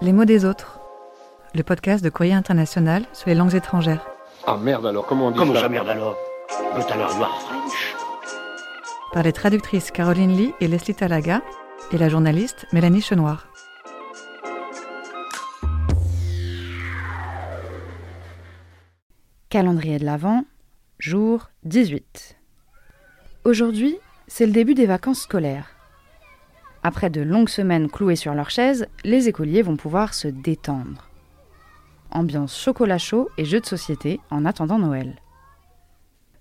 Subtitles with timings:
[0.00, 0.78] Les mots des autres,
[1.54, 4.06] le podcast de Courrier International sur les langues étrangères.
[4.46, 6.16] Ah merde alors, comment on dit Comment ça ça merde alors?
[6.76, 7.96] But alors you are French
[9.12, 11.42] Par les traductrices Caroline Lee et Leslie Talaga
[11.90, 13.48] et la journaliste Mélanie Chenoir.
[19.48, 20.44] Calendrier de l'Avent,
[20.98, 22.36] jour 18.
[23.44, 25.77] Aujourd'hui, c'est le début des vacances scolaires.
[26.82, 31.08] Après de longues semaines clouées sur leur chaise, les écoliers vont pouvoir se détendre.
[32.10, 35.16] Ambiance chocolat chaud et jeux de société en attendant Noël.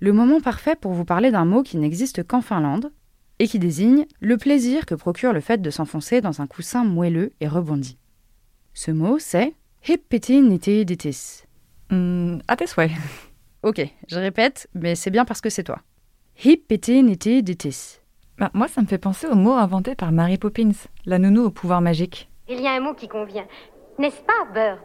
[0.00, 2.92] Le moment parfait pour vous parler d'un mot qui n'existe qu'en Finlande
[3.38, 7.32] et qui désigne le plaisir que procure le fait de s'enfoncer dans un coussin moelleux
[7.40, 7.96] et rebondi.
[8.74, 9.54] Ce mot, c'est
[9.88, 11.44] hippity-nitty-dittis.
[11.90, 12.90] Hmm, à tes souhaits.
[13.62, 15.80] Ok, je répète, mais c'est bien parce que c'est toi.
[16.44, 18.00] Hippity-nitty-dittis.
[18.38, 20.72] Bah, moi, ça me fait penser au mot inventé par Mary Poppins,
[21.06, 22.28] la nounou au pouvoir magique.
[22.48, 23.46] Il y a un mot qui convient.
[23.98, 24.78] N'est-ce pas, Bird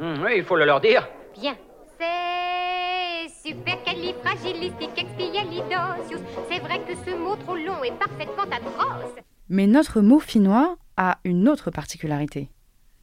[0.00, 1.06] Hum, Oui, il faut le leur dire.
[1.38, 1.54] Bien.
[1.98, 6.22] C'est supercalifragilistiquexpialidocious.
[6.50, 9.12] C'est vrai que ce mot trop long est parfaitement atroce.
[9.48, 12.50] Mais notre mot finnois a une autre particularité.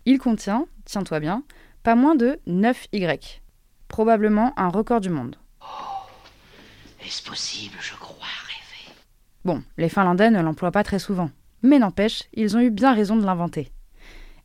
[0.05, 1.43] Il contient, tiens-toi bien,
[1.83, 3.41] pas moins de 9 Y.
[3.87, 5.35] Probablement un record du monde.
[7.05, 8.62] Est-ce possible, je crois rêver
[9.45, 11.29] Bon, les Finlandais ne l'emploient pas très souvent.
[11.63, 13.71] Mais n'empêche, ils ont eu bien raison de l'inventer.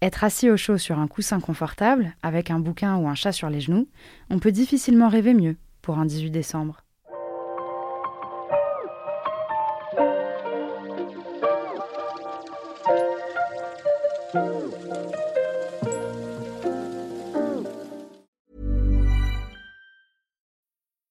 [0.02, 3.50] Être assis au chaud sur un coussin confortable, avec un bouquin ou un chat sur
[3.50, 3.88] les genoux,
[4.30, 6.82] on peut difficilement rêver mieux pour un 18 décembre.